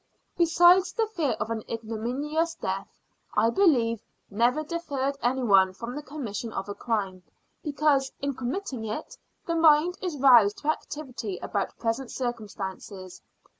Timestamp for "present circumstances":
11.77-13.21